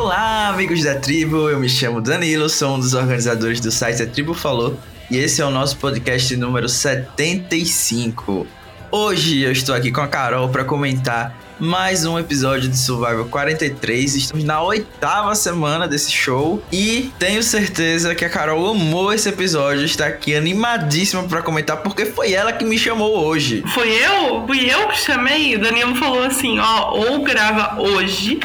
[0.00, 1.50] Olá, amigos da tribo.
[1.50, 4.74] Eu me chamo Danilo, sou um dos organizadores do site A Tribo Falou
[5.10, 8.46] e esse é o nosso podcast número 75.
[8.90, 14.16] Hoje eu estou aqui com a Carol para comentar mais um episódio de Survival 43.
[14.16, 19.84] Estamos na oitava semana desse show e tenho certeza que a Carol amou esse episódio,
[19.84, 23.62] está aqui animadíssima para comentar porque foi ela que me chamou hoje.
[23.74, 24.46] Foi eu?
[24.46, 25.56] Fui eu que chamei?
[25.56, 28.40] O Danilo falou assim, ó, ou grava hoje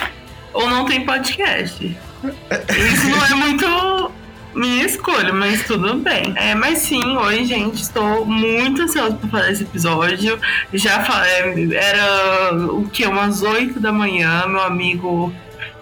[0.56, 1.84] ou não tem podcast.
[1.84, 4.12] Isso não é muito
[4.55, 6.34] minha escolha, mas tudo bem.
[6.36, 10.40] É, mas sim, hoje, gente, estou muito ansiosa para fazer esse episódio.
[10.73, 13.05] Já falei, era o que?
[13.05, 15.34] Umas 8 da manhã, meu amigo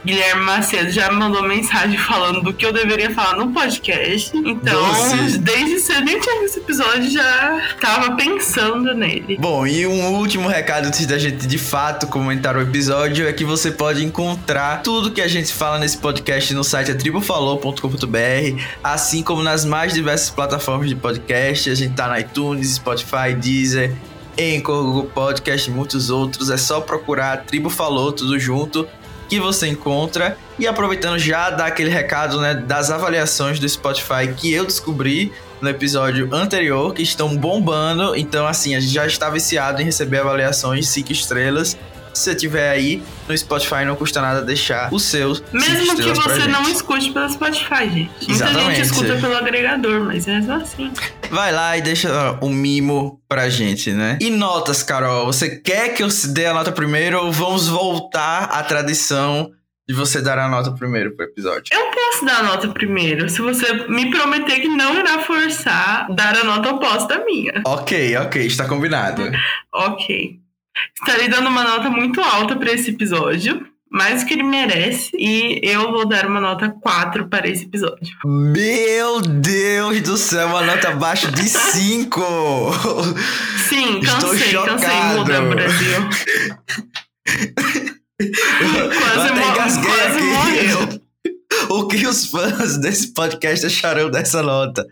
[0.06, 4.36] Guilherme Macedo já me mandou mensagem falando do que eu deveria falar no podcast.
[4.36, 5.38] Então, Doce.
[5.38, 9.38] desde cedo, nem tinha esse episódio, já tava pensando nele.
[9.40, 13.46] Bom, e um último recado antes da gente de fato comentar o episódio é que
[13.46, 19.42] você pode encontrar tudo que a gente fala nesse podcast no site atribufalou.com.br, assim como
[19.42, 21.70] nas mais diversas plataformas de podcast.
[21.70, 23.96] A gente tá na iTunes, Spotify, Deezer,
[24.38, 26.50] Anchor, Google Podcast e muitos outros.
[26.50, 28.88] É só procurar Tribo Falou tudo junto
[29.28, 30.38] que você encontra.
[30.60, 35.70] E aproveitando já dar aquele recado né, das avaliações do Spotify que eu descobri no
[35.70, 38.16] episódio anterior, que estão bombando.
[38.16, 41.78] Então, assim, a gente já está viciado em receber avaliações 5 estrelas.
[42.14, 45.36] Se você tiver aí no Spotify, não custa nada deixar o seu.
[45.36, 48.12] cinco Mesmo que você não escute pelo Spotify, gente.
[48.28, 48.76] Muita Exatamente.
[48.76, 50.92] gente escuta pelo agregador, mas é só assim.
[51.32, 54.18] Vai lá e deixa um mimo pra gente, né?
[54.22, 55.26] E notas, Carol.
[55.26, 59.52] Você quer que eu dê a nota primeiro ou vamos voltar à tradição
[59.88, 61.66] de você dar a nota primeiro pro episódio?
[61.74, 66.38] Eu posso dar a nota primeiro, se você me prometer que não irá forçar dar
[66.38, 67.62] a nota oposta à minha.
[67.66, 69.24] Ok, ok, está combinado.
[69.76, 70.43] Ok.
[71.00, 75.60] Estarei dando uma nota muito alta para esse episódio, mais do que ele merece, e
[75.64, 78.18] eu vou dar uma nota 4 para esse episódio.
[78.26, 82.22] Meu Deus do céu, uma nota abaixo de 5!
[83.70, 86.10] Sim, Estou cansei, cansei, muda Brasil.
[88.32, 91.03] Quase, mo quase morreu.
[91.70, 94.86] O que os fãs desse podcast acharão dessa nota?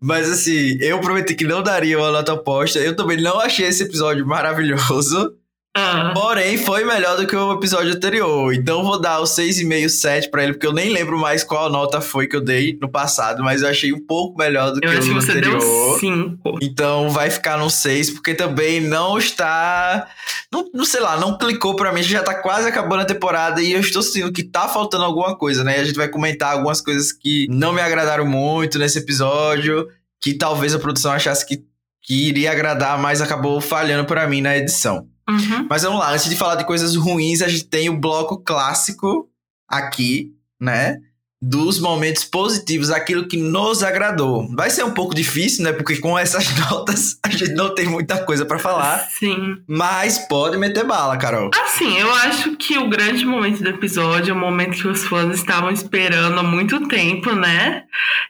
[0.00, 2.78] Mas assim, eu prometi que não daria uma nota oposta.
[2.78, 5.34] Eu também não achei esse episódio maravilhoso.
[5.76, 8.54] Ah, Porém, foi melhor do que o episódio anterior.
[8.54, 12.00] Então vou dar o 6,5, 7 pra ele, porque eu nem lembro mais qual nota
[12.00, 14.96] foi que eu dei no passado, mas eu achei um pouco melhor do eu que
[14.96, 15.58] acho que o você anterior.
[15.58, 16.58] deu 5.
[16.62, 20.06] Então vai ficar no 6, porque também não está.
[20.52, 22.04] Não, não sei lá, não clicou pra mim.
[22.04, 25.64] Já tá quase acabando a temporada e eu estou sentindo que tá faltando alguma coisa,
[25.64, 25.80] né?
[25.80, 29.88] A gente vai comentar algumas coisas que não me agradaram muito nesse episódio,
[30.22, 31.64] que talvez a produção achasse que,
[32.00, 35.08] que iria agradar, mas acabou falhando pra mim na edição.
[35.28, 35.66] Uhum.
[35.68, 39.28] Mas vamos lá, antes de falar de coisas ruins, a gente tem o bloco clássico
[39.68, 40.98] aqui, né?
[41.46, 44.48] Dos momentos positivos, aquilo que nos agradou.
[44.54, 45.72] Vai ser um pouco difícil, né?
[45.72, 48.98] Porque com essas notas a gente não tem muita coisa pra falar.
[49.10, 49.58] Sim.
[49.66, 51.50] Mas pode meter bala, Carol.
[51.54, 55.36] Assim, eu acho que o grande momento do episódio é o momento que os fãs
[55.36, 57.82] estavam esperando há muito tempo, né?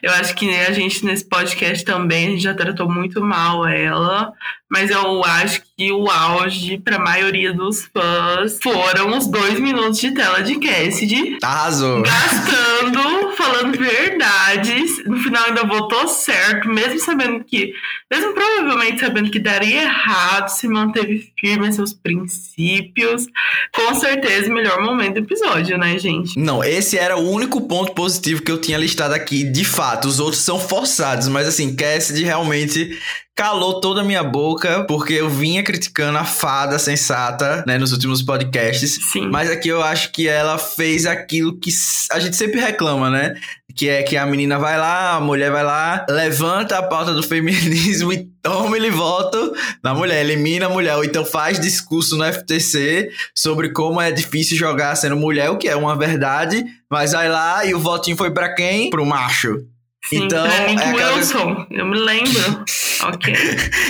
[0.03, 4.33] Eu acho que a gente nesse podcast também a gente já tratou muito mal ela,
[4.75, 10.01] mas eu acho que o auge para a maioria dos fãs foram os dois minutos
[10.01, 12.03] de tela de Cassidy Arrasou.
[12.03, 15.05] gastando, falando verdades.
[15.07, 17.73] No final ainda votou certo, mesmo sabendo que,
[18.11, 23.29] mesmo provavelmente sabendo que daria errado, se manteve firme em seus princípios.
[23.73, 26.37] Com certeza, o melhor momento do episódio, né, gente?
[26.37, 29.45] Não, esse era o único ponto positivo que eu tinha listado aqui.
[29.45, 32.99] De fato, os outros são forçados, mas assim, Cassidy realmente
[33.35, 38.23] calou toda a minha boca, porque eu vinha criticando a fada sensata, né, nos últimos
[38.23, 39.01] podcasts.
[39.13, 39.29] Sim.
[39.29, 41.71] Mas aqui eu acho que ela fez aquilo que
[42.13, 43.35] a gente sempre reclama, né?
[43.75, 47.25] Que é que a menina vai lá, a mulher vai lá, levanta a pauta do
[47.25, 49.53] feminismo e toma ele voto
[49.83, 54.57] na mulher, elimina a mulher, ou então faz discurso no FTC sobre como é difícil
[54.57, 58.31] jogar sendo mulher, o que é uma verdade, mas vai lá e o votinho foi
[58.31, 58.91] pra quem?
[58.91, 59.74] Pro macho.
[60.09, 62.65] Sim, então, é aquela Wilson, eu me lembro.
[63.05, 63.35] ok.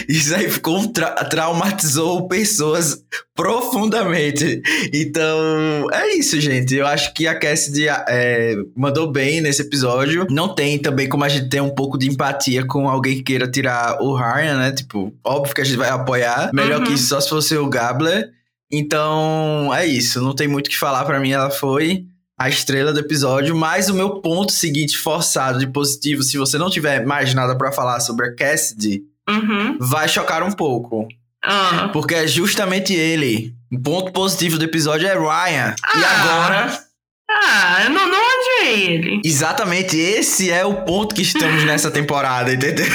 [0.08, 3.02] Isso aí ficou tra- traumatizou pessoas
[3.34, 4.62] profundamente.
[4.92, 6.74] Então, é isso, gente.
[6.74, 10.26] Eu acho que a Cassidy é, mandou bem nesse episódio.
[10.30, 13.50] Não tem também como a gente ter um pouco de empatia com alguém que queira
[13.50, 14.72] tirar o Ryan, né?
[14.72, 16.50] Tipo, óbvio que a gente vai apoiar.
[16.52, 16.86] Melhor Uhum.
[16.86, 18.30] que isso só se fosse o Gabler.
[18.70, 20.20] Então, é isso.
[20.20, 21.32] Não tem muito o que falar pra mim.
[21.32, 22.04] Ela foi
[22.44, 26.68] a estrela do episódio, mas o meu ponto seguinte forçado de positivo, se você não
[26.68, 29.78] tiver mais nada pra falar sobre a Cassidy, Uhum.
[29.80, 31.08] vai chocar um pouco.
[31.42, 31.88] Ah.
[31.92, 33.54] Porque é justamente ele.
[33.72, 35.74] O ponto positivo do episódio é Ryan.
[35.96, 36.20] E Ah.
[36.20, 36.83] agora,
[37.46, 39.20] Ah, eu não, não odiei ele.
[39.24, 42.86] Exatamente, esse é o ponto que estamos nessa temporada, entendeu?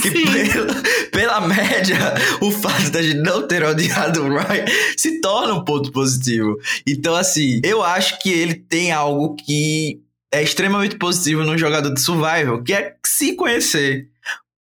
[0.00, 4.64] Que pela, pela, média, o fato da gente não ter odiado o Ryan
[4.96, 6.56] se torna um ponto positivo.
[6.86, 10.00] Então, assim, eu acho que ele tem algo que
[10.32, 14.09] é extremamente positivo num jogador de survival, que é se conhecer.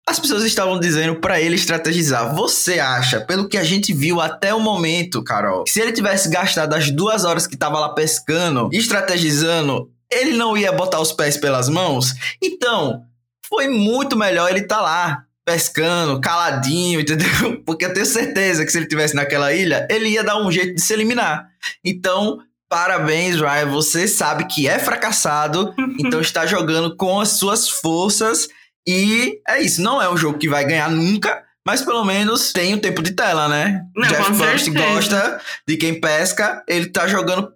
[0.08, 2.32] As pessoas estavam dizendo para ele estrategizar.
[2.32, 6.74] Você acha, pelo que a gente viu até o momento, Carol, se ele tivesse gastado
[6.74, 11.68] as duas horas que tava lá pescando, estrategizando, ele não ia botar os pés pelas
[11.68, 12.14] mãos?
[12.40, 13.02] Então,
[13.48, 17.60] foi muito melhor ele estar tá lá pescando, caladinho, entendeu?
[17.66, 20.76] Porque eu tenho certeza que se ele tivesse naquela ilha, ele ia dar um jeito
[20.76, 21.48] de se eliminar.
[21.84, 22.38] Então,
[22.68, 23.66] Parabéns, Ryan.
[23.66, 28.48] Você sabe que é fracassado, então está jogando com as suas forças
[28.86, 32.74] e é isso, não é um jogo que vai ganhar nunca, mas pelo menos tem
[32.74, 33.82] o tempo de tela, né?
[33.94, 37.52] Não, Jeff Burst gosta de quem pesca, ele tá jogando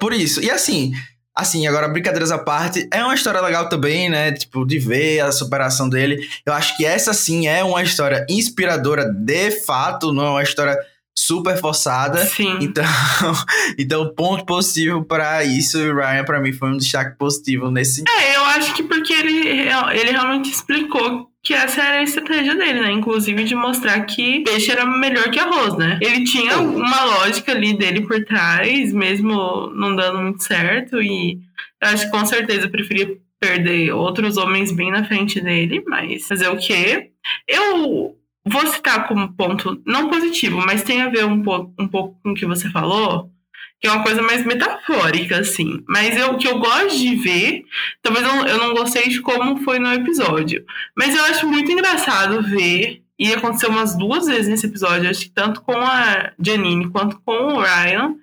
[0.00, 0.40] por isso.
[0.40, 0.92] E assim,
[1.34, 4.32] assim, agora brincadeiras à parte, é uma história legal também, né?
[4.32, 6.26] Tipo, de ver a superação dele.
[6.46, 10.78] Eu acho que essa sim é uma história inspiradora de fato, não é uma história
[11.16, 12.24] super forçada.
[12.26, 12.58] Sim.
[12.60, 12.84] Então,
[13.78, 15.78] então ponto positivo para isso.
[15.78, 18.04] E o Ryan, para mim, foi um destaque positivo nesse.
[18.08, 22.80] É, eu acho que porque ele, ele realmente explicou que essa era a estratégia dele,
[22.80, 22.92] né?
[22.92, 25.98] Inclusive de mostrar que peixe era melhor que arroz, né?
[26.00, 31.02] Ele tinha uma lógica ali dele por trás, mesmo não dando muito certo.
[31.02, 31.40] E
[31.80, 36.28] eu acho que com certeza eu preferia perder outros homens bem na frente dele, mas
[36.28, 37.10] fazer o quê?
[37.48, 42.18] Eu vou citar como ponto não positivo, mas tem a ver um pouco, um pouco
[42.22, 43.30] com o que você falou,
[43.80, 45.82] que é uma coisa mais metafórica, assim.
[45.88, 47.64] Mas eu, o que eu gosto de ver,
[48.00, 50.64] talvez eu, eu não gostei de como foi no episódio,
[50.96, 55.30] mas eu acho muito engraçado ver e aconteceu umas duas vezes nesse episódio, acho que
[55.30, 58.16] tanto com a Janine quanto com o Ryan,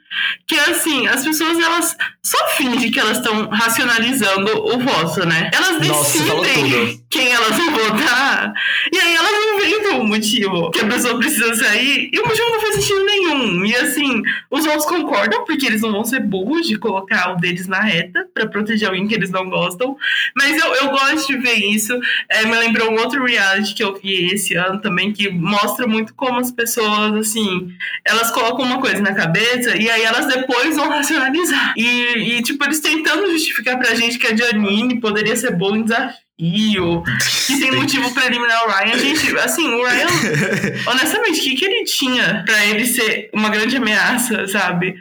[0.47, 5.49] que assim, as pessoas elas só fingem que elas estão racionalizando o voto, né?
[5.53, 8.53] Elas decidem quem elas vão votar,
[8.91, 12.61] e aí elas inventam o motivo que a pessoa precisa sair, e o motivo não
[12.61, 13.65] faz sentido nenhum.
[13.65, 14.21] E assim,
[14.51, 18.27] os outros concordam, porque eles não vão ser burros de colocar o deles na reta
[18.33, 19.97] para proteger alguém que eles não gostam.
[20.35, 21.99] Mas eu, eu gosto de ver isso.
[22.29, 26.13] É, me lembrou um outro reality que eu vi esse ano também, que mostra muito
[26.13, 27.71] como as pessoas, assim,
[28.05, 31.73] elas colocam uma coisa na cabeça e aí elas depois vão racionalizar.
[31.77, 35.83] E, e tipo, eles tentando justificar pra gente que a Janine poderia ser bom em
[35.83, 37.03] desafio,
[37.47, 38.97] que tem motivo pra eliminar o Ryan.
[38.97, 40.07] Gente, assim, o Ryan,
[40.87, 44.95] honestamente, o que, que ele tinha pra ele ser uma grande ameaça, sabe?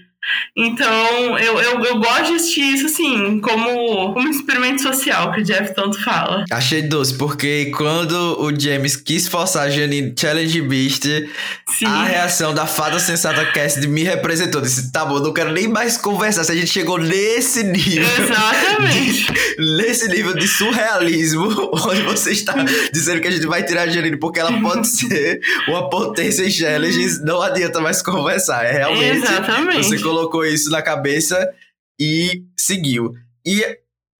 [0.56, 5.40] Então, eu, eu, eu gosto de assistir isso, assim, como, como um experimento social que
[5.40, 6.44] o Jeff tanto fala.
[6.50, 11.04] Achei doce, porque quando o James quis forçar a Janine Challenge Beast,
[11.68, 11.86] Sim.
[11.86, 14.60] a reação da fada sensata Cassidy me representou.
[14.60, 16.44] Disse, tá bom, não quero nem mais conversar.
[16.44, 18.06] Se a gente chegou nesse nível.
[18.18, 19.32] Exatamente.
[19.32, 19.38] De,
[19.76, 22.54] nesse nível de surrealismo, onde você está
[22.92, 26.50] dizendo que a gente vai tirar a Janine porque ela pode ser uma potência em
[26.50, 28.64] challenges, não adianta mais conversar.
[28.64, 29.18] É realmente.
[29.18, 29.86] Exatamente.
[29.86, 31.48] Você colocou isso na cabeça
[32.00, 33.14] e seguiu.
[33.46, 33.64] E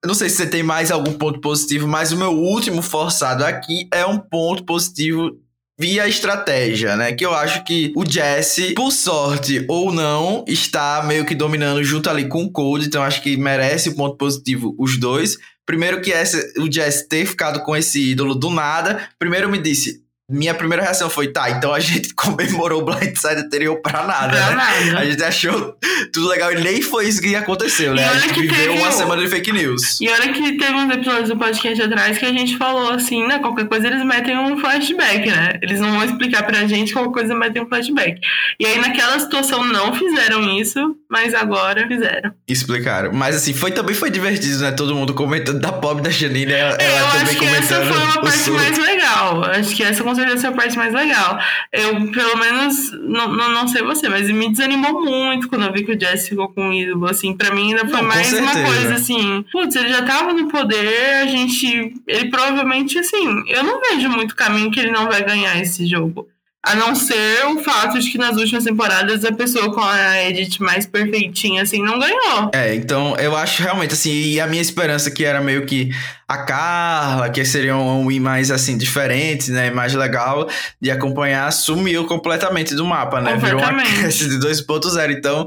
[0.05, 3.89] não sei se você tem mais algum ponto positivo, mas o meu último forçado aqui
[3.93, 5.39] é um ponto positivo
[5.79, 7.13] via estratégia, né?
[7.13, 12.11] Que eu acho que o Jesse, por sorte ou não, está meio que dominando junto
[12.11, 15.39] ali com o Cold, então acho que merece o um ponto positivo os dois.
[15.65, 20.03] Primeiro que essa, o Jesse ter ficado com esse ídolo do nada, primeiro me disse,
[20.31, 24.51] minha primeira reação foi, tá, então a gente comemorou o Blindside anterior pra nada, pra
[24.51, 24.55] né?
[24.55, 24.99] Nada.
[24.99, 25.75] A gente achou
[26.13, 28.03] tudo legal e nem foi isso que aconteceu, né?
[28.03, 30.01] E a gente que viveu teve uma semana de fake news.
[30.01, 33.39] E olha que teve uns episódios do podcast atrás que a gente falou assim, né?
[33.39, 35.59] Qualquer coisa eles metem um flashback, né?
[35.63, 38.21] Eles não vão explicar pra gente, qualquer coisa metem um flashback.
[38.61, 40.79] E aí naquela situação não fizeram isso,
[41.11, 42.33] mas agora fizeram.
[42.47, 43.13] Explicaram.
[43.13, 44.73] Mas assim, foi também foi divertido, né?
[44.73, 47.75] Todo mundo comentando da pobre da Janine, ela, É, ela eu também acho que essa
[47.77, 48.61] comentando foi uma parte surto.
[48.61, 49.08] mais legal.
[49.45, 51.39] Acho que essa com certeza foi a parte mais legal.
[51.73, 55.85] Eu, pelo menos, não, não, não sei você, mas me desanimou muito quando eu vi
[55.85, 57.07] que o Jesse ficou com o ídolo.
[57.07, 59.45] Assim, pra mim ainda foi Não, mais uma coisa assim.
[59.51, 61.95] Putz, ele já tava no poder, a gente.
[62.07, 66.29] Ele provavelmente, assim, eu não vejo muito caminho que ele não vai ganhar esse jogo.
[66.67, 70.61] A não ser o fato de que nas últimas temporadas a pessoa com a edit
[70.61, 72.51] mais perfeitinha, assim, não ganhou.
[72.53, 75.91] É, então eu acho realmente assim, e a minha esperança que era meio que
[76.27, 79.71] a Carla, que seria um win mais assim, diferente, né?
[79.71, 80.49] Mais legal
[80.81, 83.37] de acompanhar, sumiu completamente do mapa, né?
[83.37, 85.13] Virou uma cast de 2.0.
[85.13, 85.47] Então,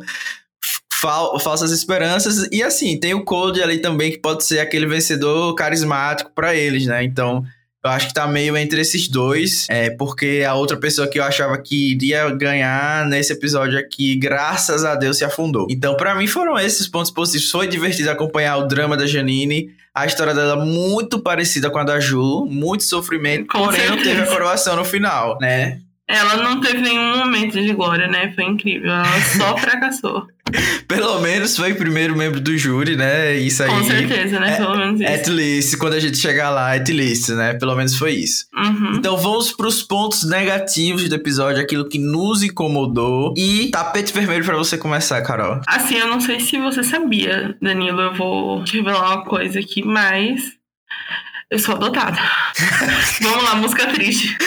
[0.93, 2.47] fal falsas esperanças.
[2.53, 6.85] E assim, tem o Code ali também, que pode ser aquele vencedor carismático pra eles,
[6.85, 7.03] né?
[7.03, 7.43] Então.
[7.83, 11.23] Eu acho que tá meio entre esses dois, é, porque a outra pessoa que eu
[11.23, 15.65] achava que iria ganhar nesse episódio aqui, graças a Deus, se afundou.
[15.69, 17.49] Então, para mim, foram esses pontos positivos.
[17.49, 19.69] Foi divertido acompanhar o drama da Janine.
[19.95, 24.11] A história dela muito parecida com a da Ju, muito sofrimento, Com porém não teve
[24.11, 24.31] a certeza.
[24.31, 25.79] coroação no final, né?
[26.07, 28.31] Ela não teve nenhum momento de glória, né?
[28.35, 28.91] Foi incrível.
[28.91, 30.27] Ela só fracassou.
[30.87, 33.35] Pelo menos foi o primeiro membro do júri, né?
[33.35, 33.69] Isso aí.
[33.69, 34.53] Com certeza, né?
[34.53, 35.09] é- Pelo menos isso.
[35.09, 37.53] At least, quando a gente chegar lá, at least, né?
[37.53, 38.45] Pelo menos foi isso.
[38.53, 38.95] Uhum.
[38.97, 43.33] Então vamos pros pontos negativos do episódio, aquilo que nos incomodou.
[43.37, 45.61] E tapete vermelho pra você começar, Carol.
[45.67, 49.83] Assim, eu não sei se você sabia, Danilo, eu vou te revelar uma coisa aqui,
[49.85, 50.41] mas
[51.49, 52.19] eu sou adotada.
[53.21, 54.37] Vamos lá, música triste.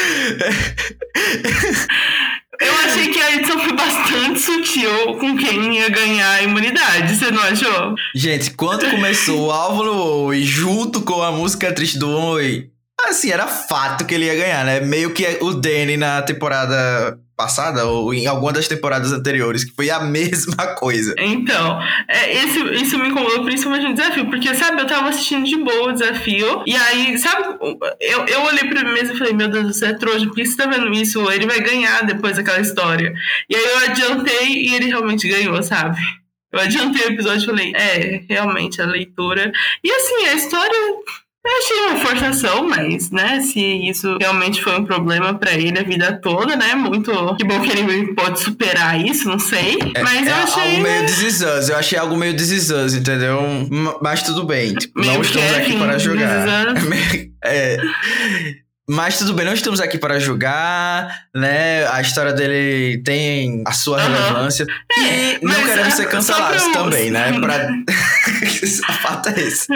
[2.61, 7.30] Eu achei que a edição foi bastante sutil com quem ia ganhar a imunidade, você
[7.30, 7.94] não achou?
[8.14, 12.70] Gente, quando começou o alvo no Oi, junto com a música triste do Oi,
[13.04, 14.80] assim, era fato que ele ia ganhar, né?
[14.80, 19.91] Meio que o Danny na temporada passada, ou em alguma das temporadas anteriores, que foi
[19.91, 21.14] a mesma coisa.
[21.19, 25.57] Então, é, esse, isso me incomodou principalmente no desafio, porque, sabe, eu tava assistindo de
[25.57, 27.57] boa o desafio, e aí, sabe,
[28.00, 30.47] eu, eu olhei pra mim mesmo e falei, meu Deus, você é trouxa, por que
[30.47, 31.31] você tá vendo isso?
[31.31, 33.14] Ele vai ganhar depois daquela história.
[33.49, 35.99] E aí eu adiantei e ele realmente ganhou, sabe?
[36.55, 39.50] Eu adiantei o episódio e falei, é, realmente, a leitura.
[39.83, 40.79] E assim, a história.
[41.47, 45.83] Eu achei uma forçação, mas, né, se isso realmente foi um problema pra ele a
[45.83, 46.75] vida toda, né?
[46.75, 47.13] Muito.
[47.37, 49.79] Que bom que ele pode superar isso, não sei.
[50.03, 50.63] mas é eu achei.
[50.63, 51.69] algo meio Us.
[51.69, 53.43] Eu achei algo meio This Is Us, entendeu?
[54.01, 54.75] Mas tudo bem.
[54.75, 56.75] Tipo, não estamos aqui para jogar.
[57.47, 57.77] É.
[58.89, 61.87] Mas tudo bem, não estamos aqui para julgar, né?
[61.89, 64.67] A história dele tem a sua relevância.
[64.99, 67.39] É, e não queremos ser cancelados pra também, né?
[67.41, 67.69] Pra...
[68.88, 69.66] o fato é esse.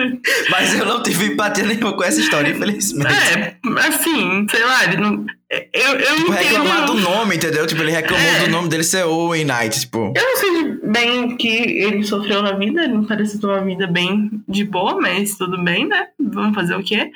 [0.50, 3.12] Mas eu não tive empatia nenhuma com essa história, infelizmente.
[3.12, 5.25] É, assim, sei lá, ele não.
[5.73, 6.43] Eu, eu Tipo, entendo.
[6.45, 7.67] reclamar do nome, entendeu?
[7.67, 8.40] Tipo, ele reclamou É.
[8.45, 10.12] do nome dele ser Owen Knight, tipo.
[10.14, 13.64] Eu não sei bem o que ele sofreu na vida, ele não parece ter uma
[13.64, 16.07] vida bem de boa, mas tudo bem, né?
[16.21, 17.11] Vamos fazer o quê?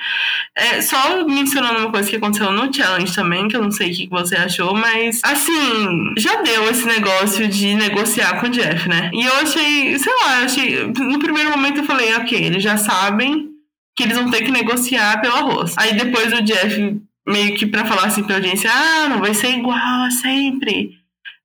[0.56, 3.94] É, só mencionando uma coisa que aconteceu no challenge também, que eu não sei o
[3.94, 9.10] que você achou, mas assim, já deu esse negócio de negociar com o Jeff, né?
[9.12, 10.86] E eu achei, sei lá, eu achei.
[10.86, 13.50] No primeiro momento eu falei, ok, eles já sabem
[13.96, 15.74] que eles vão ter que negociar pelo arroz.
[15.76, 19.50] Aí depois o Jeff, meio que pra falar assim pra audiência, ah, não vai ser
[19.50, 20.90] igual sempre.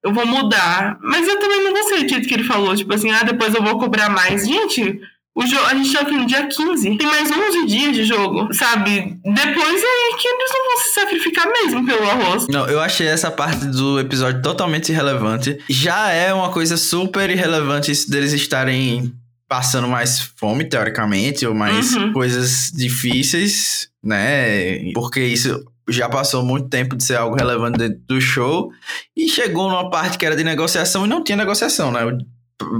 [0.03, 0.97] Eu vou mudar.
[1.01, 3.63] Mas eu também não gostei do jeito que ele falou, tipo assim, ah, depois eu
[3.63, 4.47] vou cobrar mais.
[4.47, 5.01] Gente,
[5.37, 6.97] o jogo, a gente tá no dia 15.
[6.97, 9.19] Tem mais 11 dias de jogo, sabe?
[9.23, 12.47] Depois é que eles não vão se sacrificar mesmo pelo arroz.
[12.47, 15.59] Não, eu achei essa parte do episódio totalmente irrelevante.
[15.69, 19.13] Já é uma coisa super irrelevante isso deles estarem
[19.47, 22.11] passando mais fome, teoricamente, ou mais Uhum.
[22.13, 24.91] coisas difíceis, né?
[24.93, 28.69] Porque isso já passou muito tempo de ser algo relevante dentro do show.
[29.15, 32.01] E chegou numa parte que era de negociação e não tinha negociação, né?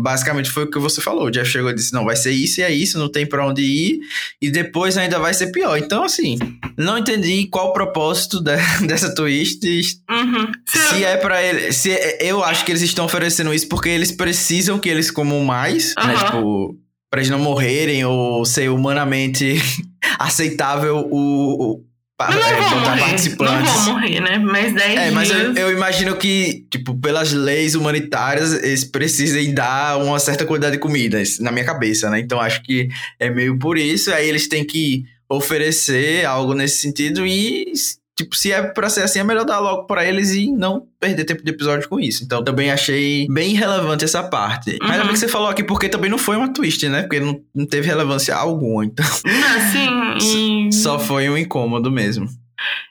[0.01, 1.25] Basicamente foi o que você falou.
[1.25, 3.45] O Jeff chegou e disse: não, vai ser isso e é isso, não tem pra
[3.47, 3.99] onde ir.
[4.41, 5.77] E depois ainda vai ser pior.
[5.77, 6.37] Então, assim,
[6.77, 8.55] não entendi qual o propósito de-
[8.87, 9.59] dessa twist.
[10.09, 10.51] Uhum.
[10.65, 11.71] Se- é pra ele.
[11.71, 15.43] Se é- eu acho que eles estão oferecendo isso porque eles precisam que eles comam
[15.43, 16.13] mais, né?
[16.15, 16.25] Aham.
[16.25, 16.75] Tipo,
[17.11, 19.55] pra eles não morrerem ou ser humanamente
[20.17, 21.75] aceitável o.
[21.75, 21.87] o
[22.19, 22.99] Mas é, não vão botar morrer.
[23.01, 23.71] Não participantes.
[23.71, 24.37] vão morrer, né?
[24.39, 25.55] Mais 10 É, mas eu, dias.
[25.57, 31.37] eu imagino que, tipo, pelas leis humanitárias, eles precisem dar uma certa quantidade de comidas,
[31.39, 32.19] na minha cabeça, né?
[32.19, 34.11] Então acho que é meio por isso.
[34.11, 37.71] Aí eles têm que oferecer algo nesse sentido e,
[38.17, 41.23] tipo, se é pra ser assim, é melhor dar logo pra eles e não perder
[41.23, 42.23] tempo de episódio com isso.
[42.23, 44.77] Então também achei bem relevante essa parte.
[44.81, 44.97] Mas Uhum.
[44.97, 47.03] também que você falou aqui, porque também não foi uma twist, né?
[47.03, 48.83] Porque não, não teve relevância alguma.
[48.83, 50.73] Então Assim, e...
[50.73, 52.27] só foi um incômodo mesmo.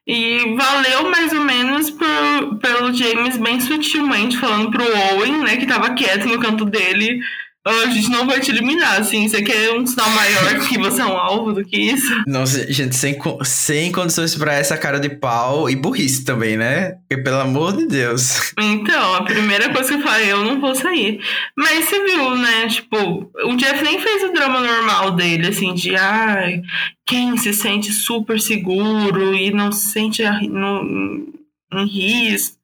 [0.06, 5.66] E valeu mais ou menos por, pelo James bem sutilmente falando pro Owen, né, que
[5.66, 7.18] tava quieto no canto dele.
[7.66, 9.28] "Ah, a gente não vai te eliminar, assim.
[9.28, 12.22] Você quer um sinal maior que você é um alvo do que isso?
[12.26, 16.92] Nossa, gente, sem, sem condições pra essa cara de pau e burrice também, né?
[17.08, 18.52] Porque, pelo amor de Deus.
[18.58, 21.20] Então, a primeira coisa que eu falei, eu não vou sair.
[21.56, 22.68] Mas você viu, né?
[22.68, 26.62] Tipo, o Jeff nem fez o drama normal dele, assim, de ai,
[27.06, 31.32] quem se sente super seguro e não se sente no,
[31.72, 32.56] em risco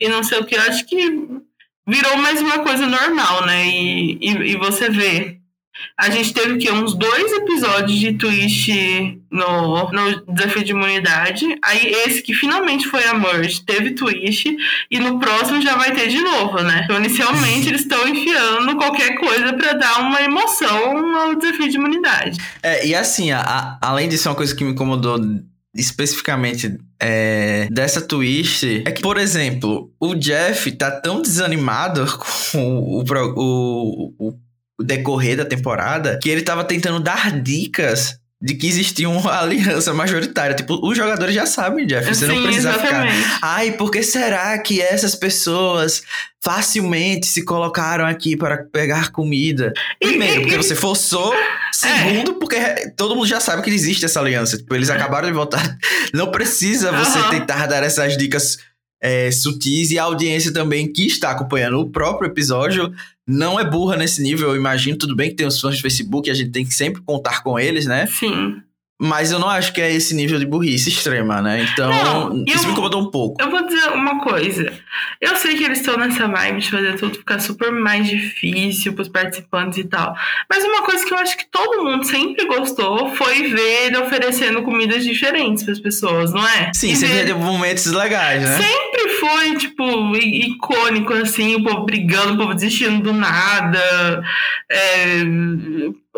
[0.00, 0.54] e não sei o que.
[0.54, 0.96] Eu acho que
[1.86, 3.66] virou mais uma coisa normal, né?
[3.66, 5.36] E, e, e você vê.
[5.98, 6.72] A gente teve o quê?
[6.72, 8.72] Uns dois episódios de twist
[9.30, 11.44] no, no desafio de imunidade.
[11.62, 14.56] Aí esse que finalmente foi a Merge teve twist.
[14.90, 16.80] E no próximo já vai ter de novo, né?
[16.84, 22.38] Então, inicialmente, eles estão enfiando qualquer coisa pra dar uma emoção ao desafio de imunidade.
[22.62, 25.18] É, e assim, a- a- além disso, uma coisa que me incomodou
[25.76, 32.06] especificamente é, dessa twist é que, por exemplo, o Jeff tá tão desanimado
[32.52, 34.34] com o, o, o,
[34.78, 39.92] o decorrer da temporada que ele tava tentando dar dicas de que existia uma aliança
[39.94, 40.54] majoritária.
[40.54, 42.06] Tipo, os jogadores já sabem, Jeff.
[42.06, 43.16] Você Sim, não precisa exatamente.
[43.16, 43.38] ficar.
[43.42, 46.02] Ai, por que será que essas pessoas
[46.42, 49.72] facilmente se colocaram aqui para pegar comida?
[50.00, 51.32] Primeiro, porque você forçou.
[51.76, 52.56] Segundo, porque
[52.96, 54.56] todo mundo já sabe que existe essa aliança.
[54.56, 55.76] Tipo, eles acabaram de votar.
[56.14, 57.30] Não precisa você Aham.
[57.30, 58.56] tentar dar essas dicas
[59.00, 62.92] é, sutis e a audiência também que está acompanhando o próprio episódio
[63.26, 64.96] não é burra nesse nível, eu imagino.
[64.96, 67.58] Tudo bem que tem os fãs de Facebook, a gente tem que sempre contar com
[67.58, 68.06] eles, né?
[68.06, 68.62] Sim.
[68.98, 71.66] Mas eu não acho que é esse nível de burrice extrema, né?
[71.70, 73.42] Então, Não, isso eu- me incomodou um pouco.
[73.42, 74.72] Eu vou dizer uma coisa.
[75.20, 79.08] Eu sei que eles estão nessa vibe de fazer tudo ficar super mais difícil pros
[79.08, 80.14] participantes e tal.
[80.48, 84.62] Mas uma coisa que eu acho que todo mundo sempre gostou foi ver ele oferecendo
[84.62, 86.70] comidas diferentes pras pessoas, não é?
[86.74, 88.56] Sim, E ver- vê momentos legais, né?
[88.62, 94.22] Sempre foi, tipo, icônico, assim, o povo brigando, o povo desistindo do nada.
[94.70, 95.18] é,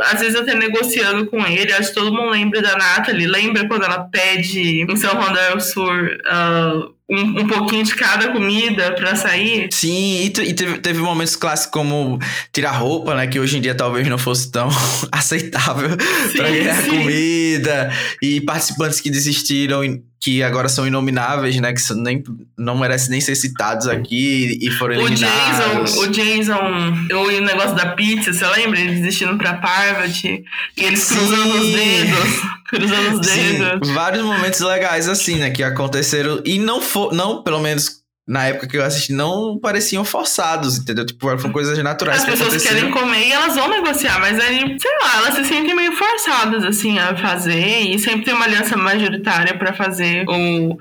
[0.03, 1.73] às vezes até negociando com ele.
[1.73, 3.27] Acho que todo mundo lembra da Nathalie.
[3.27, 8.29] Lembra quando ela pede em São Juan del Sur ah, um, um pouquinho de cada
[8.29, 9.69] comida pra sair?
[9.73, 12.19] Sim, e, e teve, teve momentos clássicos como
[12.53, 13.27] tirar roupa, né?
[13.27, 14.69] Que hoje em dia talvez não fosse tão
[15.11, 15.97] aceitável
[16.37, 16.91] pra ganhar sim.
[16.91, 17.91] comida.
[18.23, 19.83] E participantes que desistiram,
[20.21, 21.73] que agora são inomináveis, né?
[21.73, 22.25] Que nem,
[22.57, 25.93] não merecem nem ser citados aqui e foram O eliminados.
[25.93, 28.81] Jason, o Jason, o o negócio da pizza, você lembra?
[28.81, 30.45] Ele desistindo pra Parvati
[30.77, 31.15] e eles Sim.
[31.15, 33.89] cruzando os dedos, cruzando os dedos.
[33.89, 38.45] Sim, vários momentos legais assim, né, que aconteceram e não for, não, pelo menos na
[38.45, 41.07] época que eu assisti, não pareciam forçados, entendeu?
[41.07, 44.77] Tipo, foram coisas naturais As que pessoas querem comer e elas vão negociar, mas aí,
[44.79, 47.81] sei lá, elas se sentem meio forçadas, assim, a fazer.
[47.81, 50.79] E sempre tem uma aliança majoritária pra fazer o.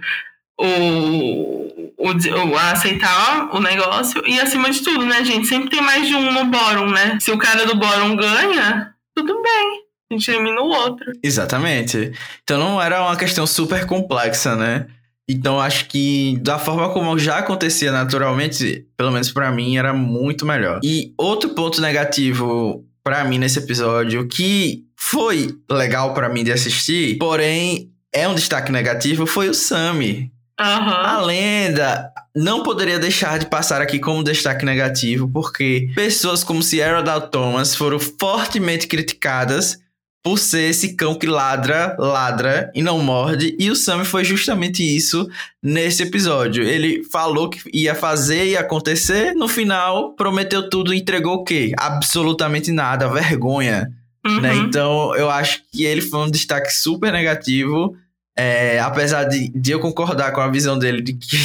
[0.59, 2.09] O, o,
[2.51, 4.23] o- aceitar o negócio.
[4.25, 5.47] E acima de tudo, né, gente?
[5.47, 7.17] Sempre tem mais de um no bórum, né?
[7.21, 9.81] Se o cara do bórum ganha, tudo bem.
[10.09, 11.05] A gente elimina o outro.
[11.21, 12.11] Exatamente.
[12.43, 14.87] Então não era uma questão super complexa, né?
[15.29, 20.45] Então acho que da forma como já acontecia naturalmente, pelo menos pra mim, era muito
[20.45, 20.79] melhor.
[20.83, 27.17] E outro ponto negativo pra mim nesse episódio que foi legal pra mim de assistir,
[27.17, 30.31] porém é um destaque negativo, foi o Sammy.
[30.59, 31.03] Aham.
[31.05, 37.03] A lenda não poderia deixar de passar aqui como destaque negativo, porque pessoas como Sierra
[37.03, 39.77] Dow Thomas foram fortemente criticadas
[40.27, 44.83] por ser esse cão que ladra, ladra e não morde, e o Sam foi justamente
[44.83, 45.25] isso
[45.63, 46.65] nesse episódio.
[46.65, 51.71] Ele falou que ia fazer e acontecer, no final prometeu tudo e entregou o quê?
[51.77, 53.87] Absolutamente nada, vergonha
[54.25, 54.41] Uhum.
[54.41, 54.53] né?
[54.57, 57.95] Então, eu acho que ele foi um destaque super negativo.
[58.37, 61.37] é, apesar de, de eu concordar com a visão dele de que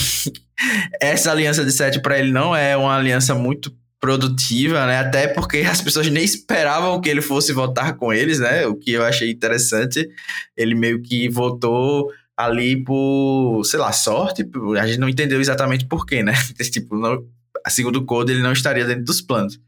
[1.00, 4.98] essa aliança de sete para ele não é uma aliança muito produtiva, né?
[4.98, 8.66] Até porque as pessoas nem esperavam que ele fosse votar com eles, né?
[8.66, 10.08] O que eu achei interessante.
[10.56, 14.44] Ele meio que votou ali por, sei lá, sorte.
[14.76, 16.34] A gente não entendeu exatamente por quê, né?
[16.72, 17.24] tipo, não,
[17.68, 19.60] segundo o Code, ele não estaria dentro dos planos.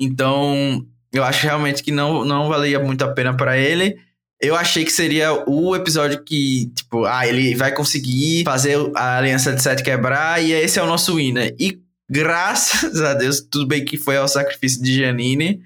[0.00, 3.98] Então, eu acho realmente que não, não valia muito a pena pra ele.
[4.40, 9.52] Eu achei que seria o episódio que, tipo, ah, ele vai conseguir fazer a Aliança
[9.52, 11.54] de Sete quebrar e esse é o nosso winner.
[11.60, 11.78] E
[12.12, 15.62] graças a Deus, tudo bem que foi ao sacrifício de Janine,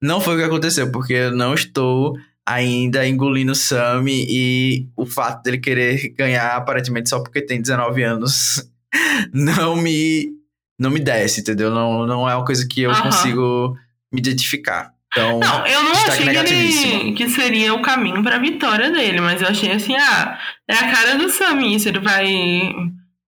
[0.00, 5.04] não foi o que aconteceu, porque eu não estou ainda engolindo o Sammy e o
[5.04, 8.66] fato dele querer ganhar aparentemente só porque tem 19 anos
[9.32, 10.30] não me
[10.78, 11.70] não me desce, entendeu?
[11.70, 13.76] Não, não é uma coisa que eu consigo
[14.10, 14.92] me identificar.
[15.12, 19.42] Então, Não, eu não achei que, ele, que seria o caminho pra vitória dele, mas
[19.42, 22.72] eu achei assim, ah, é a cara do Sammy, isso ele vai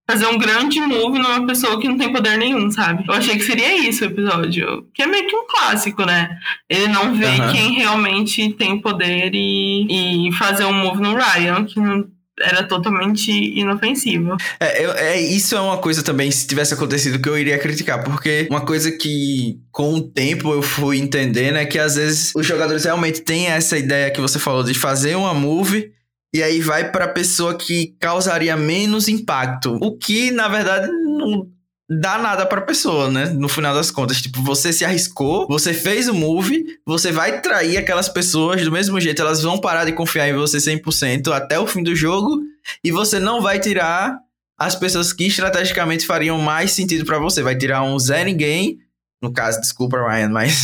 [0.08, 3.04] fazer um grande move numa pessoa que não tem poder nenhum, sabe?
[3.08, 6.38] Eu achei que seria isso o episódio, que é meio que um clássico, né?
[6.68, 7.52] Ele não vê Aham.
[7.52, 12.06] quem realmente tem poder e, e fazer um move no Ryan, que não
[12.40, 14.36] era totalmente inofensivo.
[14.58, 18.02] É, é, isso é uma coisa também, se tivesse acontecido, que eu iria criticar.
[18.02, 22.44] Porque uma coisa que, com o tempo, eu fui entendendo é que às vezes os
[22.44, 25.92] jogadores realmente têm essa ideia que você falou de fazer uma move.
[26.34, 29.78] E aí vai pra pessoa que causaria menos impacto.
[29.80, 31.48] O que, na verdade, não
[31.88, 33.26] dá nada pra pessoa, né?
[33.26, 34.20] No final das contas.
[34.20, 39.00] Tipo, você se arriscou, você fez o move, você vai trair aquelas pessoas do mesmo
[39.00, 39.22] jeito.
[39.22, 42.42] Elas vão parar de confiar em você 100% até o fim do jogo.
[42.82, 44.18] E você não vai tirar
[44.58, 47.44] as pessoas que estrategicamente fariam mais sentido pra você.
[47.44, 48.78] Vai tirar um Zé Ninguém,
[49.22, 50.58] no caso, desculpa, Ryan, mas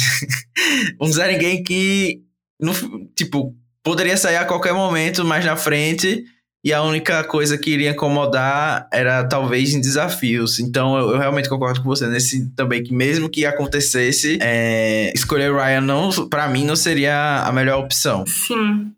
[1.01, 2.25] um Zé Ninguém que,
[2.61, 2.73] no,
[3.15, 6.25] tipo, poderia sair a qualquer momento mais na frente
[6.63, 10.59] e a única coisa que iria incomodar era talvez em desafios.
[10.59, 15.55] Então eu, eu realmente concordo com você nesse também, que mesmo que acontecesse, é, escolher
[15.55, 18.27] Ryan não, para mim não seria a melhor opção.
[18.27, 18.93] Sim.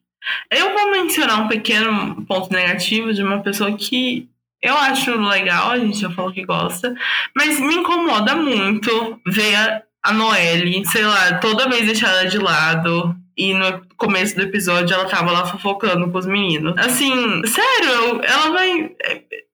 [0.51, 4.29] Eu vou mencionar um pequeno ponto negativo de uma pessoa que
[4.63, 6.95] eu acho legal, a gente já falou que gosta,
[7.37, 13.55] mas me incomoda muito ver a, Noelle, sei lá, toda vez deixada de lado, e
[13.55, 16.75] no começo do episódio ela tava lá fofocando com os meninos.
[16.79, 18.91] Assim, sério, ela vai.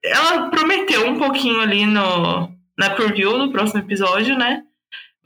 [0.05, 4.62] Ela prometeu um pouquinho ali no, na preview do próximo episódio, né?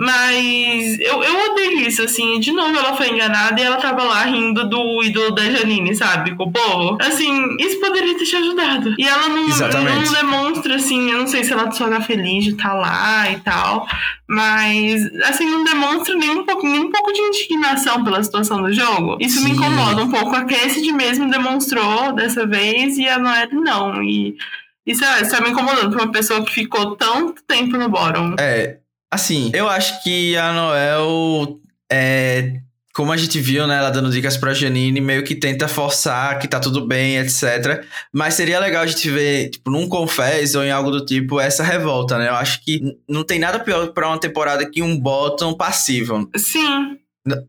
[0.01, 2.41] Mas eu, eu odeio isso, assim.
[2.41, 6.35] De novo, ela foi enganada e ela tava lá rindo do ídolo da Janine, sabe?
[6.35, 6.99] Com o povo.
[7.01, 8.95] Assim, isso poderia ter te ajudado.
[8.99, 12.51] E ela não, não demonstra, assim, eu não sei se ela só tá feliz de
[12.51, 13.87] estar tá lá e tal.
[14.27, 18.73] Mas, assim, não demonstra nem um pouco, nem um pouco de indignação pela situação do
[18.73, 19.19] jogo.
[19.21, 19.45] Isso Sim.
[19.45, 20.35] me incomoda um pouco.
[20.35, 24.03] A Cassidy mesmo demonstrou dessa vez e a Noelle não.
[24.03, 24.37] E
[24.85, 28.35] isso, é, isso tá me incomodando pra uma pessoa que ficou tanto tempo no bottom.
[28.39, 28.79] É,
[29.13, 31.61] Assim, eu acho que a Noel
[31.93, 32.55] é,
[32.95, 36.47] como a gente viu, né, ela dando dicas pra Janine, meio que tenta forçar que
[36.47, 37.85] tá tudo bem, etc.
[38.13, 41.63] Mas seria legal a gente ver, tipo, num confess ou em algo do tipo, essa
[41.63, 42.29] revolta, né?
[42.29, 46.29] Eu acho que não tem nada pior pra uma temporada que um bottom passivo.
[46.37, 46.99] Sim.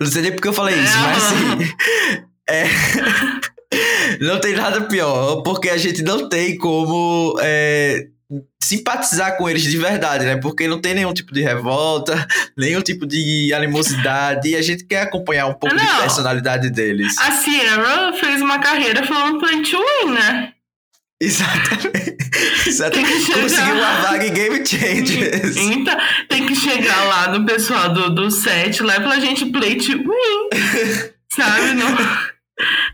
[0.00, 2.24] Não sei nem porque eu falei isso, mas assim.
[2.48, 2.64] É.
[4.20, 7.38] não tem nada pior, porque a gente não tem como.
[7.40, 8.08] É
[8.62, 10.36] simpatizar com eles de verdade, né?
[10.36, 15.02] Porque não tem nenhum tipo de revolta, nenhum tipo de animosidade, e a gente quer
[15.02, 17.16] acompanhar um pouco não, de personalidade deles.
[17.18, 20.52] A Sierra fez uma carreira falando play to win, né?
[21.20, 22.16] Exatamente.
[22.66, 23.32] Exatamente.
[23.32, 25.56] Conseguiu uma vaga em Game Changers.
[25.56, 25.96] Então,
[26.28, 30.48] tem que chegar lá no pessoal do, do set, leva a gente play to win.
[31.28, 31.74] Sabe?
[31.74, 32.29] Não...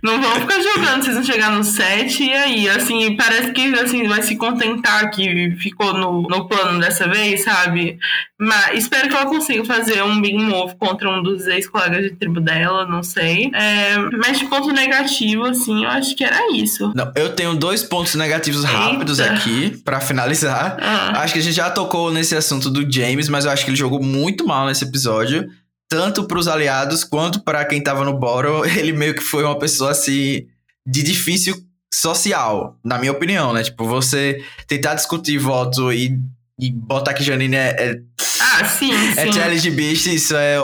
[0.02, 4.06] Não vão ficar jogando, vocês vão chegar no 7 e aí, assim, parece que assim,
[4.06, 7.98] vai se contentar que ficou no, no plano dessa vez, sabe?
[8.38, 12.40] Mas espero que ela consiga fazer um big move contra um dos ex-colegas de tribo
[12.40, 13.50] dela, não sei.
[13.54, 16.92] É, mas de ponto negativo, assim, eu acho que era isso.
[16.94, 19.32] Não, eu tenho dois pontos negativos rápidos Eita.
[19.32, 20.76] aqui, para finalizar.
[20.80, 21.22] Ah.
[21.22, 23.76] Acho que a gente já tocou nesse assunto do James, mas eu acho que ele
[23.76, 25.48] jogou muito mal nesse episódio
[25.88, 29.58] tanto para os aliados quanto para quem estava no bottom, ele meio que foi uma
[29.58, 30.46] pessoa assim
[30.86, 31.56] de difícil
[31.92, 33.62] social, na minha opinião, né?
[33.62, 36.18] Tipo, você tentar discutir voto e,
[36.60, 38.00] e botar que Janine é, é
[38.40, 39.38] ah, sim, é sim.
[39.38, 40.58] LGBT, isso é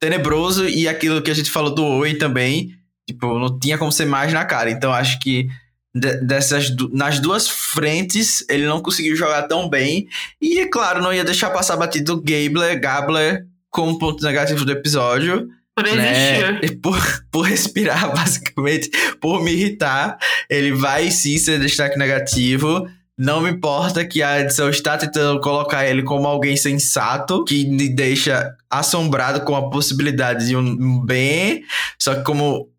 [0.00, 2.70] tenebroso e aquilo que a gente falou do Oi também,
[3.06, 4.70] tipo, não tinha como ser mais na cara.
[4.70, 5.48] Então acho que
[5.92, 10.06] dessas nas duas frentes ele não conseguiu jogar tão bem
[10.40, 15.48] e é claro não ia deixar passar batido Gabler, Gabler como ponto negativo do episódio.
[15.74, 16.52] Por existir.
[16.52, 16.78] Né?
[16.82, 20.18] Por, por respirar, basicamente, por me irritar.
[20.48, 22.86] Ele vai sim ser destaque negativo.
[23.16, 27.88] Não me importa que a edição está tentando colocar ele como alguém sensato, que me
[27.88, 31.62] deixa assombrado com a possibilidade de um bem.
[31.98, 32.70] Só que como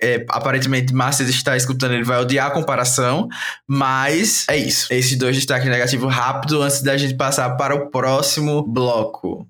[0.00, 3.28] é, aparentemente Márcio está escutando, ele vai odiar a comparação.
[3.66, 4.92] Mas é isso.
[4.92, 9.46] Esses dois destaques negativos rápido antes da gente passar para o próximo bloco.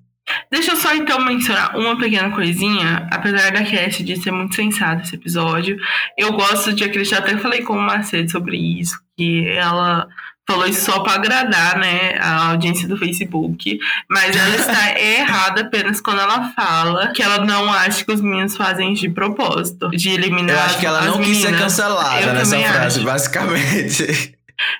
[0.51, 5.03] Deixa eu só então mencionar uma pequena coisinha, apesar da Cass de ser muito sensata
[5.03, 5.77] esse episódio,
[6.17, 10.07] eu gosto de acreditar, até falei com o Macedo sobre isso, que ela
[10.47, 16.01] falou isso só para agradar, né, a audiência do Facebook, mas ela está errada apenas
[16.01, 20.55] quando ela fala que ela não acha que os meninos fazem de propósito, de eliminar
[20.55, 21.37] Eu acho que ela não meninas.
[21.37, 23.05] quis ser cancelada eu nessa frase, acho.
[23.05, 24.35] basicamente.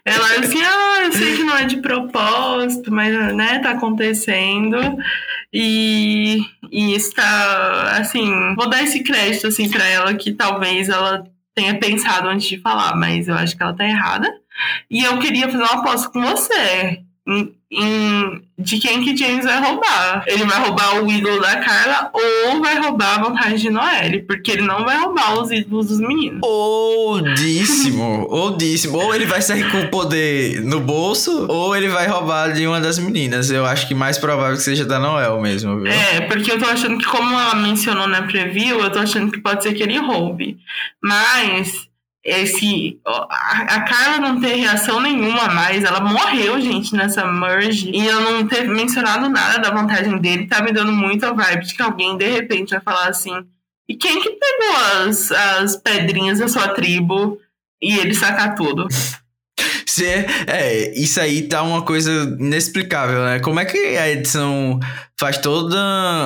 [0.06, 4.78] Ela assim, ah, eu sei que não é de propósito, mas né, tá acontecendo.
[5.54, 6.40] E,
[6.72, 12.30] e está, assim, vou dar esse crédito assim para ela que talvez ela tenha pensado
[12.30, 14.34] antes de falar, mas eu acho que ela tá errada.
[14.90, 20.24] E eu queria fazer uma aposta com você em, de quem que James vai roubar.
[20.28, 24.52] Ele vai roubar o ídolo da Carla ou vai roubar a vantagem de Noelle, porque
[24.52, 26.40] ele não vai roubar os ídolos dos meninos.
[26.44, 28.98] Oldíssimo, oldíssimo.
[28.98, 32.82] Ou ele vai sair com o poder no bolso, ou ele vai roubar de uma
[32.82, 33.52] das meninas.
[33.52, 35.92] Eu acho que mais provável que seja da Noel mesmo, viu?
[35.92, 39.40] É, porque eu tô achando que, como ela mencionou na preview, eu tô achando que
[39.40, 40.58] pode ser que ele roube.
[41.02, 41.91] Mas
[42.24, 48.06] esse a, a Carla não ter reação nenhuma mais, ela morreu, gente, nessa merge, e
[48.06, 51.74] eu não ter mencionado nada da vantagem dele, tá me dando muito a vibe de
[51.74, 53.34] que alguém de repente vai falar assim:
[53.88, 57.40] e quem que pegou as, as pedrinhas da sua tribo?
[57.82, 58.88] E ele sacar tudo?
[59.92, 60.06] Se,
[60.48, 63.42] é, isso aí tá uma coisa inexplicável, né?
[63.42, 64.80] Como é que a edição
[65.20, 65.78] faz toda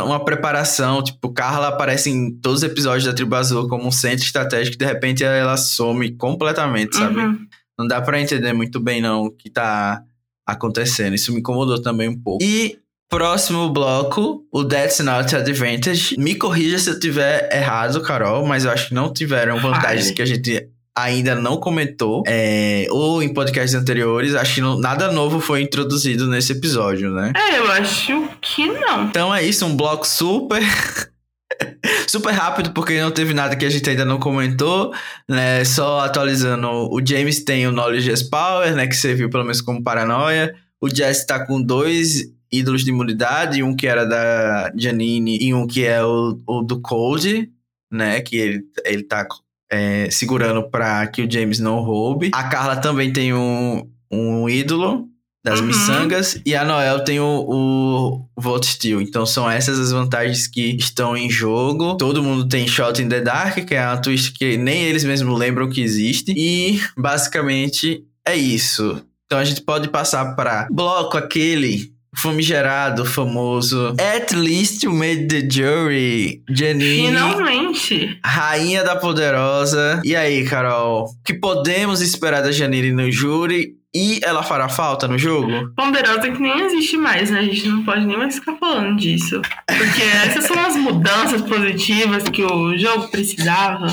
[0.06, 1.02] uma preparação?
[1.02, 4.78] Tipo, Carla aparece em todos os episódios da Tribo Azul como um centro estratégico e
[4.78, 7.20] de repente ela some completamente, sabe?
[7.20, 7.40] Uhum.
[7.76, 10.04] Não dá pra entender muito bem, não, o que tá
[10.46, 11.16] acontecendo.
[11.16, 12.44] Isso me incomodou também um pouco.
[12.44, 12.78] E
[13.10, 16.16] próximo bloco, o That's Not Advantage.
[16.20, 20.16] Me corrija se eu tiver errado, Carol, mas eu acho que não tiveram vantagens Fale.
[20.16, 24.34] que a gente ainda não comentou, é, ou em podcasts anteriores.
[24.34, 27.34] Acho que não- nada novo foi introduzido nesse episódio, né?
[27.36, 29.06] É, eu acho que não.
[29.06, 30.62] Então é isso, um bloco super.
[32.08, 34.94] super rápido, porque não teve nada que a gente ainda não comentou,
[35.30, 35.64] né?
[35.66, 38.88] Só atualizando, o James tem o Knowledge as Power, né?
[38.88, 40.56] Que serviu pelo menos como paranoia.
[40.82, 45.66] O Jess tá com dois ídolos de imunidade, um que era da Janine e um
[45.68, 47.50] que é o, o do Cold,
[47.92, 48.22] né?
[48.22, 49.26] Que ele, ele tá
[49.72, 52.32] é, segurando pra que o James não roube.
[52.34, 55.08] A Carla também tem um, um ídolo
[55.44, 55.68] das Uhum.
[55.68, 59.00] miçangas e a Noel tem o, o Volt Steel.
[59.00, 61.96] Então são essas as vantagens que estão em jogo.
[61.98, 65.38] Todo mundo tem Shot in the Dark, que é uma twist que nem eles mesmos
[65.38, 66.34] lembram que existe.
[66.36, 69.02] E basicamente é isso.
[69.26, 73.96] Então a gente pode passar para bloco aquele famigerado, famoso.
[74.00, 77.08] At least you made the jury, Janine.
[77.08, 78.20] Finalmente.
[78.24, 80.02] Rainha da Poderosa.
[80.04, 81.06] E aí, Carol?
[81.06, 83.76] O que podemos esperar da Janine no júri?
[83.94, 85.72] E ela fará falta no jogo?
[85.74, 87.40] Ponderosa que nem existe mais, né?
[87.40, 89.42] A gente não pode nem mais ficar falando disso.
[89.66, 93.88] Porque essas são as mudanças positivas que o jogo precisava.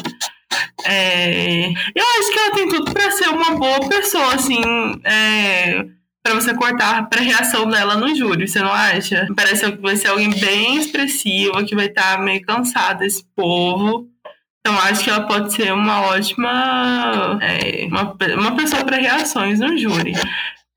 [0.84, 4.60] É, Eu acho que ela tem tudo pra ser uma boa pessoa, assim.
[5.04, 5.84] É...
[6.24, 9.26] Pra você cortar pra reação dela no júri, você não acha?
[9.34, 14.08] Parece que vai ser alguém bem expressiva, que vai estar meio cansada desse povo.
[14.60, 17.38] Então acho que ela pode ser uma ótima.
[17.42, 20.12] é, uma, uma pessoa para reações no júri.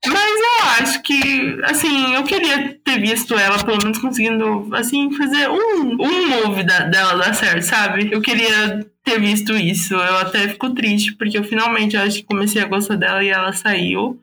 [0.04, 5.48] Mas eu acho que, assim, eu queria ter visto ela pelo menos conseguindo, assim, fazer
[5.48, 8.08] um, um move da- dela dar certo, sabe?
[8.12, 9.94] Eu queria ter visto isso.
[9.94, 13.52] Eu até fico triste, porque eu finalmente acho que comecei a gostar dela e ela
[13.52, 14.20] saiu.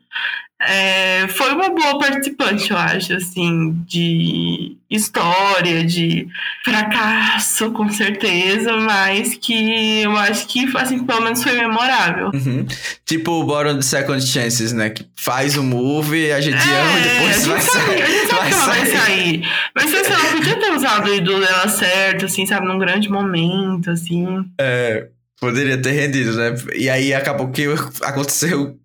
[0.66, 6.26] É, foi uma boa participante, eu acho, assim, de história, de
[6.64, 12.30] fracasso, com certeza, mas que eu acho que, assim, pelo menos foi memorável.
[12.32, 12.66] Uhum.
[13.04, 14.90] Tipo o Bottom de Second Chances, né?
[14.90, 18.02] Que faz o move, a gente ama e É, depois vai sabe, sair.
[18.02, 19.48] a gente sabe vai que ela vai sair.
[19.74, 23.90] Mas assim, ela podia ter usado o ídolo dela certo, assim, sabe, num grande momento,
[23.90, 24.44] assim.
[24.60, 25.08] É,
[25.40, 26.54] poderia ter rendido, né?
[26.74, 27.66] E aí acabou que
[28.02, 28.78] aconteceu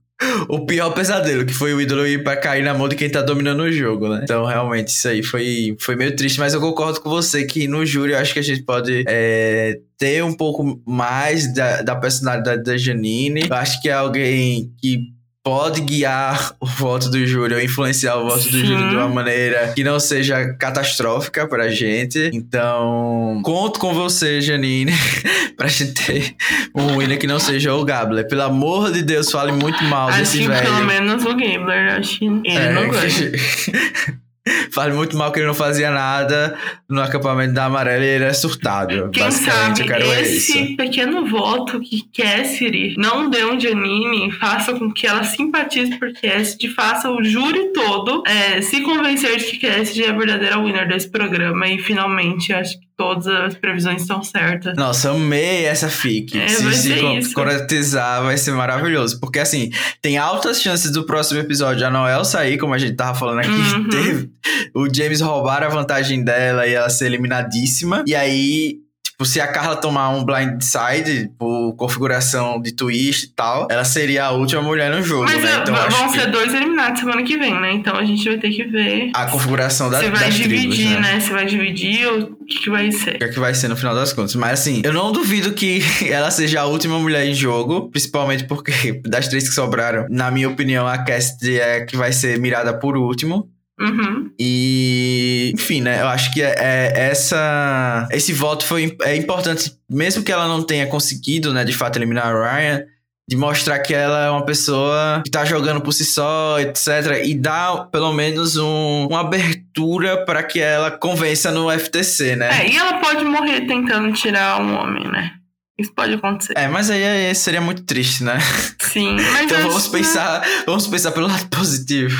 [0.49, 3.21] o pior pesadelo, que foi o ídolo ir pra cair na mão de quem tá
[3.21, 4.21] dominando o jogo, né?
[4.23, 7.85] Então, realmente, isso aí foi, foi meio triste, mas eu concordo com você que no
[7.85, 12.63] júri eu acho que a gente pode é, ter um pouco mais da, da personalidade
[12.63, 13.47] da Janine.
[13.49, 18.27] Eu acho que é alguém que pode guiar o voto do júri ou influenciar o
[18.29, 22.29] voto do júri de uma maneira que não seja catastrófica pra gente.
[22.33, 24.91] Então, conto com você, Janine,
[25.57, 26.35] pra gente ter
[26.75, 28.27] um winner que não seja o Gabler.
[28.27, 30.61] Pelo amor de Deus, fale muito mal acho desse que velho.
[30.61, 33.09] pelo menos o Gabler, acho que ele É, não ganha.
[34.71, 38.33] Fale muito mal que ele não fazia nada no acampamento da Amarela e ele é
[38.33, 39.09] surtado.
[39.11, 44.73] Quem Basicamente, sabe eu quero esse pequeno voto que Cassidy não deu um Janine faça
[44.73, 49.67] com que ela simpatize por Cassidy, faça o júri todo é, se convencer de que
[49.67, 54.21] Cassidy é a verdadeira winner desse programa e finalmente acho que todas as previsões estão
[54.21, 54.75] certas.
[54.75, 56.37] Nossa, amei essa fic.
[56.37, 59.21] É, se se concretizar, vai ser maravilhoso.
[59.21, 63.17] Porque, assim, tem altas chances do próximo episódio a Noel sair, como a gente tava
[63.17, 63.49] falando aqui.
[63.49, 63.87] Uhum.
[63.87, 64.29] Teve
[64.75, 68.03] o James roubar a vantagem dela e ela ser eliminadíssima.
[68.05, 68.79] E aí,
[69.19, 74.25] tipo, se a Carla tomar um blindside por configuração de twist e tal, ela seria
[74.25, 75.59] a última mulher no jogo, Mas né?
[75.61, 77.73] Então, vão ser que dois eliminados semana que vem, né?
[77.73, 81.01] Então a gente vai ter que ver a configuração da, se vai das dividir, tribos,
[81.01, 81.19] né?
[81.19, 83.15] Se vai dividir ou o que, que vai ser.
[83.15, 84.35] O que é que vai ser no final das contas.
[84.35, 89.01] Mas assim, eu não duvido que ela seja a última mulher em jogo, principalmente porque
[89.05, 92.95] das três que sobraram, na minha opinião, a Cassidy é que vai ser mirada por
[92.95, 93.49] último.
[93.79, 94.29] Uhum.
[94.37, 96.01] E, enfim, né?
[96.01, 100.61] Eu acho que é, é essa, esse voto foi é importante, mesmo que ela não
[100.63, 102.83] tenha conseguido, né, de fato, eliminar a Ryan,
[103.29, 107.21] de mostrar que ela é uma pessoa que tá jogando por si só, etc.
[107.23, 112.49] E dar pelo menos um, uma abertura para que ela convença no FTC, né?
[112.63, 115.31] É, e ela pode morrer tentando tirar um homem, né?
[115.79, 116.53] Isso pode acontecer.
[116.57, 118.37] É, mas aí, seria muito triste, né?
[118.79, 122.17] Sim, mas Então vamos que- pensar, vamos pensar pelo lado positivo.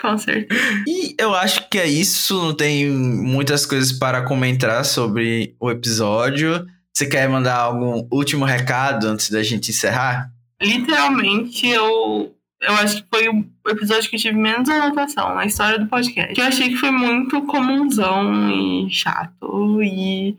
[0.00, 0.60] Com certeza.
[0.86, 6.66] E eu acho que é isso, não tem muitas coisas para comentar sobre o episódio.
[6.94, 10.30] Você quer mandar algum último recado antes da gente encerrar?
[10.60, 15.78] Literalmente, eu eu acho que foi o episódio que eu tive menos anotação na história
[15.78, 16.34] do podcast.
[16.34, 19.80] Que eu achei que foi muito comunzão e chato.
[19.80, 20.34] E,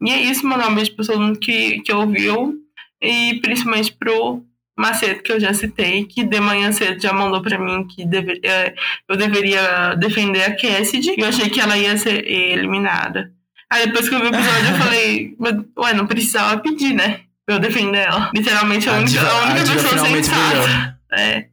[0.00, 2.54] e é isso, mandar um beijo pra todo mundo que, que ouviu.
[3.02, 4.44] E principalmente pro
[4.76, 8.40] Macedo, que eu já citei, que de manhã cedo já mandou para mim que deve,
[8.44, 8.74] é,
[9.08, 11.14] eu deveria defender a Cassidy.
[11.16, 13.30] E eu achei que ela ia ser eliminada.
[13.70, 15.36] Aí depois que eu vi o episódio, eu falei,
[15.78, 17.20] ué, não precisava pedir, né?
[17.46, 18.30] Eu defender ela.
[18.34, 20.98] Literalmente a, a única, a única a pessoa sensata.
[21.12, 21.46] É.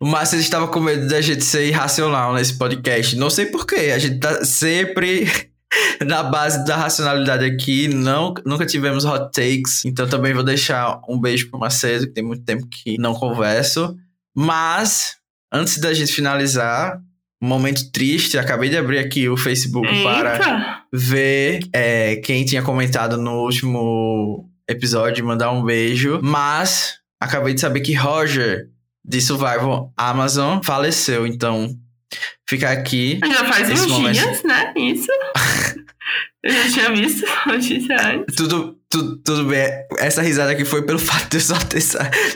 [0.00, 3.16] O Márcio estava com medo da gente ser irracional nesse podcast.
[3.16, 3.92] Não sei porquê.
[3.94, 5.50] A gente tá sempre
[6.04, 7.88] na base da racionalidade aqui.
[7.88, 9.84] Não, nunca tivemos hot takes.
[9.84, 13.96] Então também vou deixar um beijo pro Macedo, que tem muito tempo que não converso.
[14.34, 15.16] Mas,
[15.52, 17.00] antes da gente finalizar,
[17.44, 18.38] um momento triste.
[18.38, 20.02] Acabei de abrir aqui o Facebook Eita.
[20.02, 26.20] para ver é, quem tinha comentado no último episódio, mandar um beijo.
[26.22, 28.70] Mas acabei de saber que Roger
[29.04, 31.26] de Survival Amazon faleceu.
[31.26, 31.68] Então,
[32.48, 33.20] fica aqui.
[33.22, 34.14] Já faz uns momento.
[34.14, 34.72] dias, né?
[34.76, 35.06] Isso.
[36.44, 38.36] Eu já tinha visto notícia antes.
[38.36, 39.66] Tudo, tudo, tudo bem.
[39.98, 41.80] Essa risada aqui foi pelo fato de eu só ter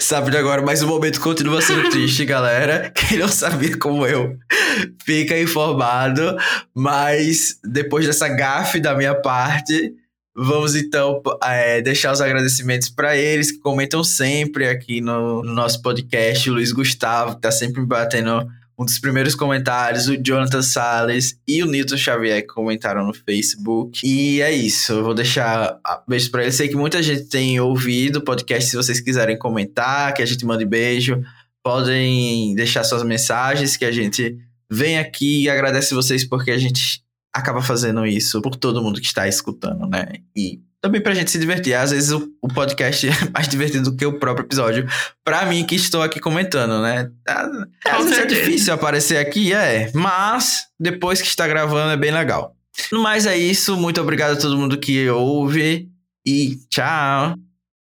[0.01, 2.91] sabido agora, mas o momento continua sendo triste, galera.
[2.95, 4.35] Quem não sabia como eu,
[5.05, 6.37] fica informado.
[6.75, 9.95] Mas depois dessa gafe da minha parte,
[10.41, 15.83] Vamos então é, deixar os agradecimentos para eles que comentam sempre aqui no, no, nosso
[15.83, 16.49] podcast.
[16.49, 18.47] O Luiz Gustavo, que tá sempre batendo
[18.79, 24.07] um dos primeiros comentários, o Jonathan Salles e o Nilton Xavier comentaram no Facebook.
[24.07, 26.55] E é isso, eu vou deixar beijo para eles.
[26.55, 28.71] Sei que muita gente tem ouvido o podcast.
[28.71, 31.21] Se vocês quiserem comentar, que a gente mande beijo,
[31.61, 34.39] podem deixar suas mensagens que a gente
[34.71, 37.03] vem aqui e agradece vocês porque a gente
[37.35, 40.07] acaba fazendo isso por todo mundo que está escutando, né?
[40.37, 41.75] E também pra gente se divertir.
[41.75, 44.87] Às vezes o, o podcast é mais divertido do que o próprio episódio.
[45.25, 47.11] Pra mim, que estou aqui comentando, né?
[47.85, 49.91] Às vezes é difícil aparecer aqui, é.
[49.95, 52.55] Mas depois que está gravando é bem legal.
[52.93, 53.77] Mas é isso.
[53.77, 55.89] Muito obrigado a todo mundo que ouve.
[56.27, 57.35] E tchau!